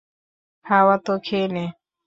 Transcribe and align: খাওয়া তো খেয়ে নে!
খাওয়া 0.65 0.95
তো 1.05 1.13
খেয়ে 1.25 1.47
নে! 1.47 1.65